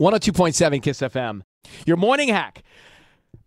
[0.00, 1.42] 102.7 Kiss FM.
[1.86, 2.62] Your morning hack.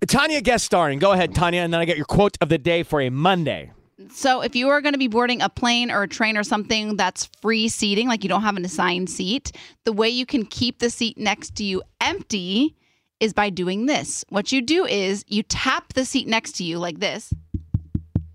[0.07, 0.99] Tanya guest starring.
[0.99, 3.71] Go ahead, Tanya, and then I get your quote of the day for a Monday.
[4.11, 6.97] So, if you are going to be boarding a plane or a train or something
[6.97, 9.51] that's free seating, like you don't have an assigned seat,
[9.85, 12.75] the way you can keep the seat next to you empty
[13.19, 14.25] is by doing this.
[14.29, 17.33] What you do is you tap the seat next to you like this,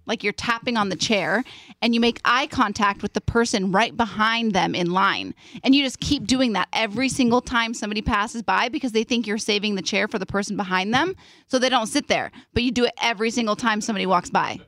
[0.09, 1.45] like you're tapping on the chair,
[1.83, 5.35] and you make eye contact with the person right behind them in line.
[5.63, 9.27] And you just keep doing that every single time somebody passes by because they think
[9.27, 11.15] you're saving the chair for the person behind them.
[11.47, 14.59] So they don't sit there, but you do it every single time somebody walks by.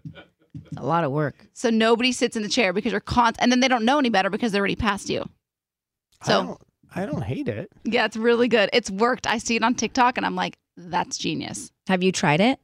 [0.76, 1.46] A lot of work.
[1.54, 4.10] So nobody sits in the chair because you're con, and then they don't know any
[4.10, 5.28] better because they're already past you.
[6.22, 6.60] I So don't,
[6.94, 7.70] I don't hate it.
[7.84, 8.68] yeah, it's really good.
[8.72, 9.26] It's worked.
[9.26, 11.70] I see it on TikTok, and I'm like, that's genius.
[11.88, 12.58] Have you tried it?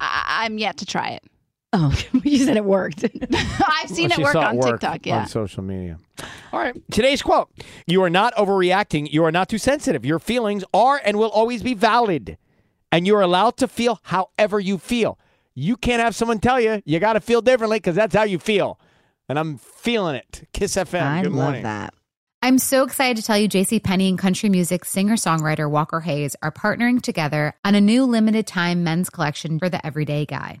[0.00, 1.22] I- I'm yet to try it.
[1.78, 1.92] Oh,
[2.24, 3.04] you said it worked.
[3.34, 5.04] I've seen Well, it she work saw on work TikTok.
[5.04, 5.18] Yeah.
[5.20, 5.98] On social media.
[6.52, 6.74] All right.
[6.90, 7.50] Today's quote
[7.86, 9.12] You are not overreacting.
[9.12, 10.04] You are not too sensitive.
[10.06, 12.38] Your feelings are and will always be valid.
[12.90, 15.18] And you are allowed to feel however you feel.
[15.54, 18.38] You can't have someone tell you you got to feel differently because that's how you
[18.38, 18.80] feel.
[19.28, 20.48] And I'm feeling it.
[20.54, 21.02] Kiss FM.
[21.02, 21.62] I Good love morning.
[21.64, 21.92] that.
[22.42, 26.52] I'm so excited to tell you JC Penney and country music singer-songwriter Walker Hayes are
[26.52, 30.60] partnering together on a new limited time men's collection for the everyday guy.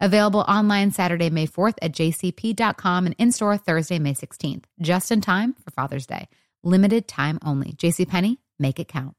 [0.00, 5.20] Available online Saturday, May 4th at jcp.com and in store Thursday, May 16th, just in
[5.20, 6.28] time for Father's Day.
[6.62, 7.72] Limited time only.
[7.72, 9.14] JCPenney, make it count.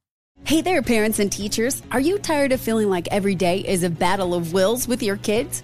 [0.45, 1.83] Hey there, parents and teachers.
[1.91, 5.17] Are you tired of feeling like every day is a battle of wills with your
[5.17, 5.63] kids?